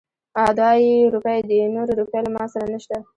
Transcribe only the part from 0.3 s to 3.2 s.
او دا يې روپۍ دي. نورې روپۍ له ما سره نشته.